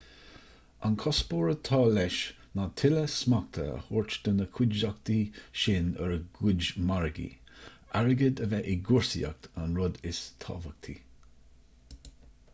an 0.87 0.93
cuspóir 1.01 1.49
atá 1.49 1.79
leis 1.95 2.15
ná 2.59 2.63
tuilleadh 2.81 3.11
smachta 3.15 3.65
a 3.73 3.75
thabhairt 3.89 4.15
do 4.27 4.33
na 4.37 4.47
cuideachtaí 4.55 5.17
sin 5.65 5.91
ar 6.05 6.13
a 6.15 6.17
gcuid 6.39 6.69
margaí 6.87 7.27
airgead 8.01 8.41
a 8.45 8.47
bheith 8.55 8.71
i 8.73 8.79
gcúrsaíocht 8.89 9.47
an 9.65 9.77
rud 9.81 10.01
is 10.13 10.23
tábhachtaí 10.47 10.97